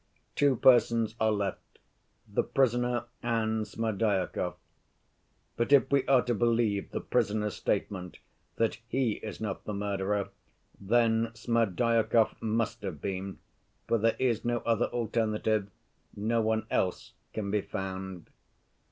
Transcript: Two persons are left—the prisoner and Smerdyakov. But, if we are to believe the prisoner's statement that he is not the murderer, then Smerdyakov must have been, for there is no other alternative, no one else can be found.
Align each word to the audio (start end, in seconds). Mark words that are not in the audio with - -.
Two 0.33 0.55
persons 0.55 1.13
are 1.19 1.31
left—the 1.31 2.41
prisoner 2.41 3.03
and 3.21 3.67
Smerdyakov. 3.67 4.55
But, 5.55 5.71
if 5.71 5.91
we 5.91 6.07
are 6.07 6.23
to 6.23 6.33
believe 6.33 6.89
the 6.89 7.01
prisoner's 7.01 7.53
statement 7.53 8.17
that 8.55 8.79
he 8.87 9.19
is 9.21 9.39
not 9.39 9.65
the 9.65 9.75
murderer, 9.75 10.29
then 10.79 11.29
Smerdyakov 11.35 12.41
must 12.41 12.81
have 12.81 12.99
been, 12.99 13.37
for 13.87 13.99
there 13.99 14.15
is 14.17 14.43
no 14.43 14.61
other 14.61 14.87
alternative, 14.87 15.69
no 16.15 16.41
one 16.41 16.65
else 16.71 17.13
can 17.31 17.51
be 17.51 17.61
found. 17.61 18.27